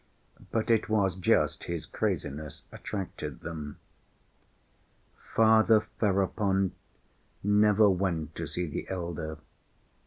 [0.49, 3.77] But it was just his craziness attracted them.
[5.35, 6.71] Father Ferapont
[7.43, 9.37] never went to see the elder.